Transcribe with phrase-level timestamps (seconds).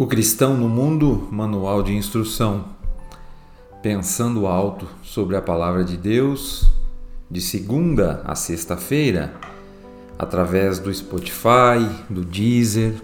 [0.00, 2.64] O Cristão no Mundo, Manual de Instrução.
[3.82, 6.70] Pensando alto sobre a Palavra de Deus,
[7.30, 9.34] de segunda a sexta-feira,
[10.18, 12.94] através do Spotify, do Deezer,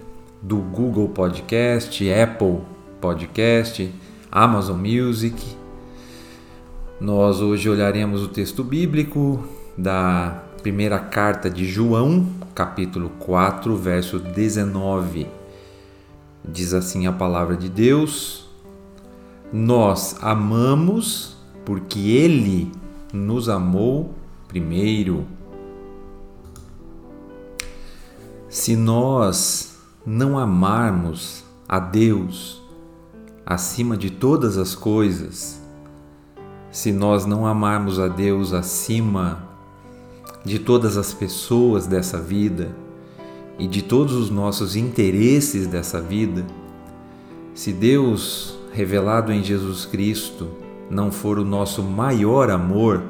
[0.40, 2.60] do Google Podcast, Apple
[2.98, 3.92] Podcast,
[4.32, 5.36] Amazon Music.
[6.98, 15.26] Nós hoje olharemos o texto bíblico da primeira carta de João, capítulo 4, verso 19
[16.48, 18.46] Diz assim a palavra de Deus:
[19.52, 22.70] Nós amamos porque Ele
[23.12, 24.14] nos amou
[24.46, 25.26] primeiro.
[28.48, 32.62] Se nós não amarmos a Deus
[33.44, 35.60] acima de todas as coisas,
[36.70, 39.44] se nós não amarmos a Deus acima
[40.44, 42.74] de todas as pessoas dessa vida,
[43.58, 46.44] e de todos os nossos interesses dessa vida,
[47.54, 50.48] se Deus revelado em Jesus Cristo
[50.90, 53.02] não for o nosso maior amor,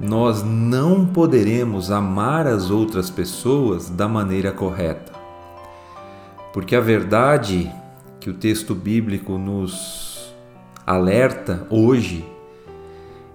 [0.00, 5.12] nós não poderemos amar as outras pessoas da maneira correta.
[6.52, 7.70] Porque a verdade
[8.18, 10.32] que o texto bíblico nos
[10.86, 12.24] alerta hoje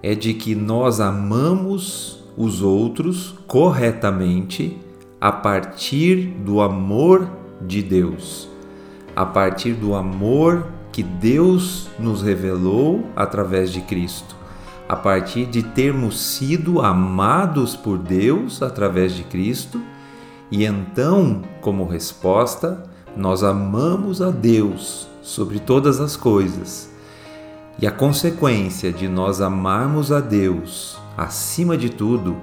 [0.02, 4.78] é de que nós amamos os outros corretamente
[5.26, 7.28] a partir do amor
[7.60, 8.48] de Deus,
[9.16, 14.36] a partir do amor que Deus nos revelou através de Cristo,
[14.88, 19.82] a partir de termos sido amados por Deus através de Cristo,
[20.48, 22.84] e então, como resposta,
[23.16, 26.88] nós amamos a Deus sobre todas as coisas.
[27.80, 32.36] E a consequência de nós amarmos a Deus acima de tudo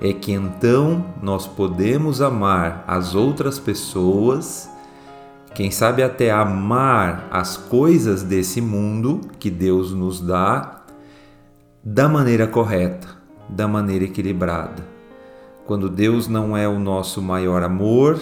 [0.00, 4.68] é que então nós podemos amar as outras pessoas,
[5.54, 10.82] quem sabe até amar as coisas desse mundo que Deus nos dá
[11.82, 13.08] da maneira correta,
[13.48, 14.84] da maneira equilibrada.
[15.66, 18.18] Quando Deus não é o nosso maior amor,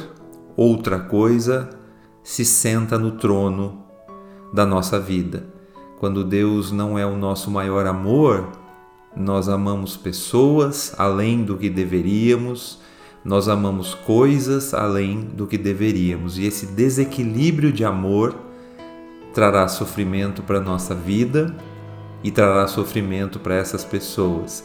[0.57, 1.71] outra coisa
[2.23, 3.85] se senta no trono
[4.53, 5.45] da nossa vida.
[5.99, 8.49] Quando Deus não é o nosso maior amor,
[9.17, 12.81] nós amamos pessoas além do que deveríamos,
[13.25, 18.35] nós amamos coisas além do que deveríamos, e esse desequilíbrio de amor
[19.33, 21.55] trará sofrimento para a nossa vida
[22.23, 24.65] e trará sofrimento para essas pessoas.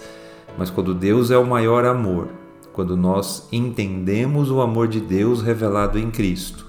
[0.58, 2.28] Mas quando Deus é o maior amor,
[2.74, 6.66] quando nós entendemos o amor de Deus revelado em Cristo,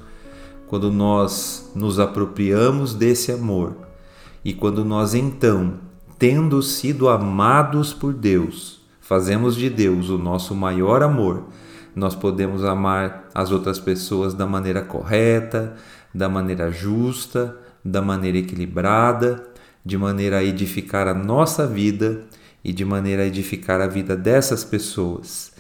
[0.67, 3.77] quando nós nos apropriamos desse amor
[4.45, 5.75] e quando nós então
[6.21, 11.45] tendo sido amados por Deus, fazemos de Deus o nosso maior amor,
[11.97, 15.77] nós podemos amar as outras pessoas da maneira correta,
[16.15, 19.49] da maneira justa, da maneira equilibrada,
[19.83, 22.27] de maneira a edificar a nossa vida
[22.63, 25.53] e de maneira a edificar a vida dessas pessoas.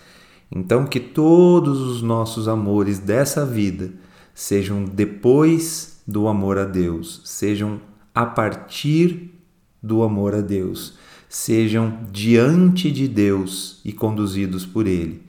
[0.54, 3.92] Então, que todos os nossos amores dessa vida
[4.34, 7.80] sejam depois do amor a Deus, sejam
[8.14, 9.39] a partir
[9.82, 10.94] do amor a Deus,
[11.28, 15.22] sejam diante de Deus e conduzidos por Ele.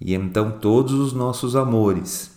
[0.00, 2.36] E então todos os nossos amores,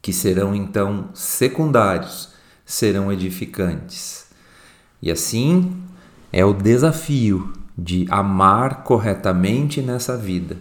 [0.00, 2.30] que serão então secundários,
[2.64, 4.26] serão edificantes.
[5.00, 5.76] E assim
[6.32, 10.56] é o desafio de amar corretamente nessa vida.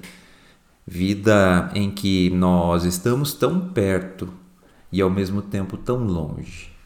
[0.86, 4.30] Vida em que nós estamos tão perto
[4.92, 6.77] e ao mesmo tempo tão longe.